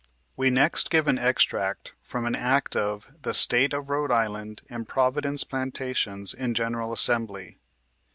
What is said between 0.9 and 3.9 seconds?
an extract from an act of the" State